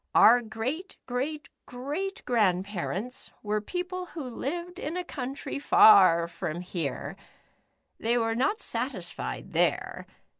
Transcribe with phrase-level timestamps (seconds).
[0.15, 7.15] Our great great great grandparents were people who lived in a country far from here.
[7.99, 10.07] They were not satisfied there.